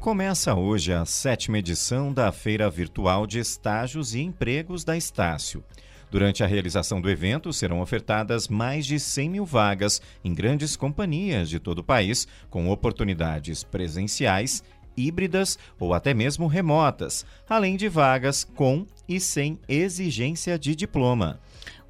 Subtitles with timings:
[0.00, 5.62] Começa hoje a sétima edição da Feira Virtual de Estágios e Empregos da Estácio.
[6.10, 11.50] Durante a realização do evento, serão ofertadas mais de 100 mil vagas em grandes companhias
[11.50, 14.64] de todo o país, com oportunidades presenciais,
[14.96, 21.40] híbridas ou até mesmo remotas, além de vagas com e sem exigência de diploma.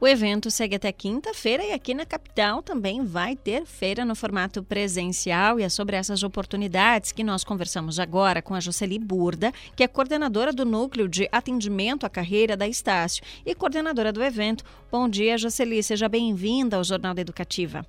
[0.01, 4.63] O evento segue até quinta-feira e aqui na capital também vai ter feira no formato
[4.63, 9.85] presencial e é sobre essas oportunidades que nós conversamos agora com a Jocely Burda, que
[9.85, 14.65] é coordenadora do Núcleo de Atendimento à Carreira da Estácio e coordenadora do evento.
[14.91, 17.85] Bom dia, Jocely, seja bem-vinda ao Jornal da Educativa.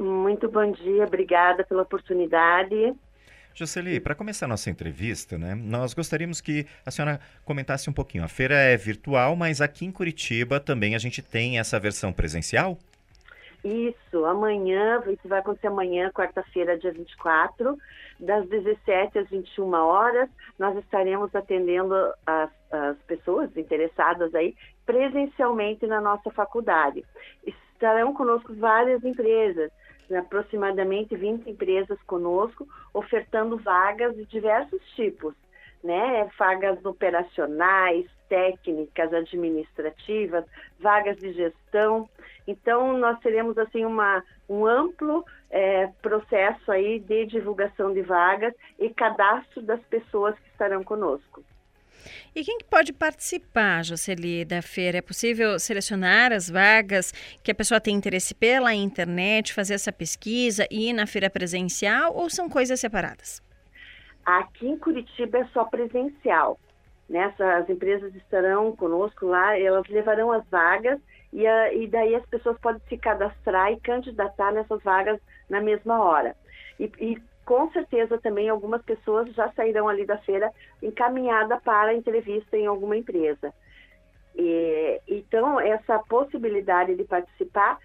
[0.00, 2.92] Muito bom dia, obrigada pela oportunidade.
[3.60, 8.24] Jocely, para começar a nossa entrevista, né, nós gostaríamos que a senhora comentasse um pouquinho.
[8.24, 12.78] A feira é virtual, mas aqui em Curitiba também a gente tem essa versão presencial?
[13.62, 17.76] Isso, amanhã, isso vai acontecer amanhã, quarta-feira, dia 24,
[18.18, 21.94] das 17 às 21 horas, nós estaremos atendendo
[22.26, 27.04] as, as pessoas interessadas aí presencialmente na nossa faculdade.
[27.46, 29.70] Estarão conosco várias empresas,
[30.16, 35.34] aproximadamente 20 empresas conosco, ofertando vagas de diversos tipos,
[35.82, 36.28] né?
[36.38, 40.44] Vagas operacionais, técnicas, administrativas,
[40.78, 42.08] vagas de gestão.
[42.46, 48.88] Então, nós teremos assim uma, um amplo é, processo aí de divulgação de vagas e
[48.90, 51.42] cadastro das pessoas que estarão conosco.
[52.34, 54.98] E quem pode participar, Jocely, da feira?
[54.98, 60.66] É possível selecionar as vagas que a pessoa tem interesse pela internet, fazer essa pesquisa
[60.70, 63.42] e ir na feira presencial ou são coisas separadas?
[64.24, 66.58] Aqui em Curitiba é só presencial.
[67.08, 71.00] Nessa, as empresas estarão conosco lá, elas levarão as vagas
[71.32, 76.00] e, a, e daí as pessoas podem se cadastrar e candidatar nessas vagas na mesma
[76.02, 76.36] hora.
[76.78, 80.52] E, e com certeza também algumas pessoas já sairão ali da feira
[80.82, 83.52] encaminhada para entrevista em alguma empresa.
[84.36, 87.78] E, então, essa possibilidade de participar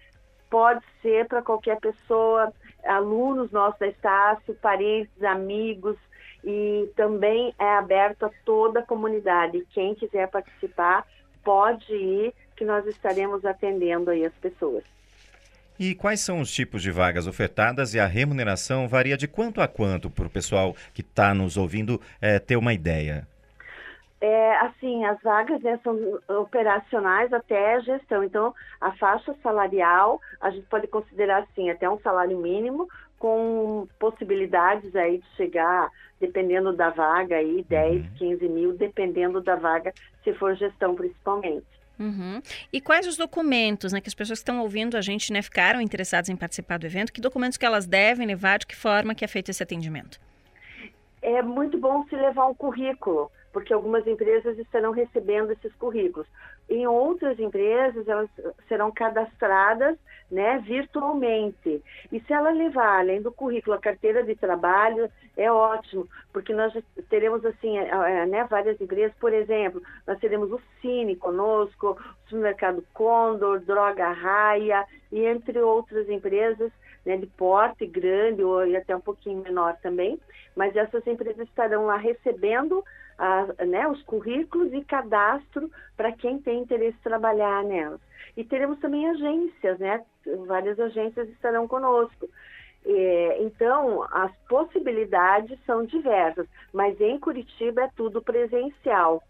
[0.48, 2.52] pode ser para qualquer pessoa,
[2.84, 5.96] alunos nossos da Estácio, parentes, amigos,
[6.44, 9.66] e também é aberto a toda a comunidade.
[9.72, 11.04] Quem quiser participar,
[11.42, 14.84] pode ir, que nós estaremos atendendo aí as pessoas.
[15.78, 19.68] E quais são os tipos de vagas ofertadas e a remuneração varia de quanto a
[19.68, 23.28] quanto para o pessoal que está nos ouvindo é, ter uma ideia?
[24.18, 28.24] É, assim, as vagas né, são operacionais até gestão.
[28.24, 32.88] Então, a faixa salarial, a gente pode considerar assim, até um salário mínimo,
[33.18, 38.10] com possibilidades aí de chegar, dependendo da vaga, aí, 10, uhum.
[38.16, 39.92] 15 mil, dependendo da vaga,
[40.24, 41.66] se for gestão principalmente.
[41.98, 42.42] Uhum.
[42.72, 45.80] E quais os documentos né, que as pessoas que estão ouvindo a gente né, ficaram
[45.80, 47.12] interessadas em participar do evento?
[47.12, 48.58] Que documentos que elas devem levar?
[48.58, 50.20] De que forma que é feito esse atendimento?
[51.22, 56.28] É muito bom se levar um currículo, porque algumas empresas estarão recebendo esses currículos.
[56.68, 58.28] Em outras empresas, elas
[58.68, 59.96] serão cadastradas
[60.30, 61.82] né, virtualmente.
[62.12, 66.70] E se ela levar, além do currículo, a carteira de trabalho, é ótimo, porque nós
[67.08, 72.28] teremos, assim, é, é, né, várias empresas, por exemplo, nós teremos o Cine conosco, o
[72.28, 76.70] Supermercado Condor, Droga Raia, e entre outras empresas,
[77.06, 80.20] né, de porte grande ou até um pouquinho menor também,
[80.54, 82.84] mas essas empresas estarão lá recebendo
[83.66, 88.00] né, os currículos e cadastro para quem tem interesse em trabalhar nelas.
[88.36, 90.02] E teremos também agências, né?
[90.46, 92.28] Várias agências estarão conosco.
[92.84, 99.22] É, então, as possibilidades são diversas, mas em Curitiba é tudo presencial.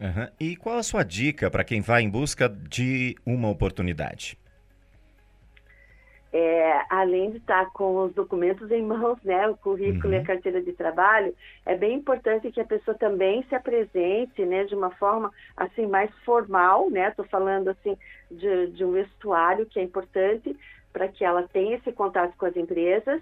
[0.00, 0.28] Uhum.
[0.40, 4.38] E qual a sua dica para quem vai em busca de uma oportunidade?
[6.32, 10.12] É, além de estar com os documentos em mãos, né, o currículo uhum.
[10.12, 10.26] e a uhum.
[10.26, 11.34] carteira de trabalho,
[11.66, 16.10] é bem importante que a pessoa também se apresente, né, de uma forma assim mais
[16.24, 17.98] formal, né, estou falando assim
[18.30, 20.56] de, de um vestuário que é importante
[20.90, 23.20] para que ela tenha esse contato com as empresas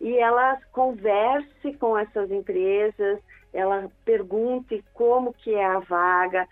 [0.00, 3.18] e ela converse com essas empresas,
[3.52, 6.46] ela pergunte como que é a vaga,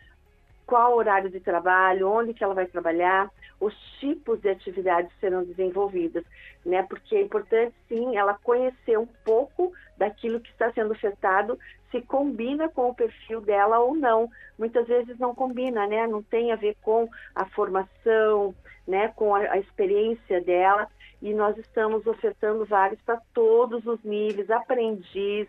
[0.66, 3.30] qual o horário de trabalho, onde que ela vai trabalhar,
[3.60, 6.24] os tipos de atividades serão desenvolvidas,
[6.64, 6.82] né?
[6.82, 11.58] Porque é importante sim ela conhecer um pouco daquilo que está sendo ofertado,
[11.90, 14.30] se combina com o perfil dela ou não.
[14.58, 16.06] Muitas vezes não combina, né?
[16.06, 18.54] Não tem a ver com a formação,
[18.86, 19.08] né?
[19.08, 20.88] Com a, a experiência dela.
[21.22, 25.48] E nós estamos ofertando vagas para todos os níveis, aprendiz,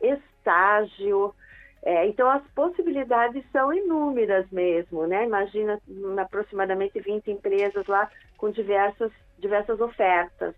[0.00, 1.34] estágio,
[1.82, 5.24] é, então, as possibilidades são inúmeras mesmo, né?
[5.24, 5.80] Imagina
[6.18, 10.54] aproximadamente 20 empresas lá com diversas, diversas ofertas.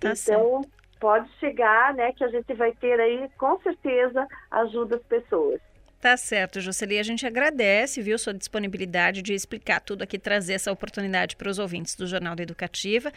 [0.00, 0.62] Tá então,
[0.98, 5.60] pode chegar, né, que a gente vai ter aí, com certeza, ajuda as pessoas.
[6.00, 6.98] Tá certo, Jocely.
[6.98, 11.58] A gente agradece, viu, sua disponibilidade de explicar tudo aqui, trazer essa oportunidade para os
[11.58, 13.12] ouvintes do Jornal da Educativa.